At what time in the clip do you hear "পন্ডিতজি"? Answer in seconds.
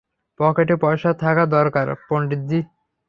2.07-2.59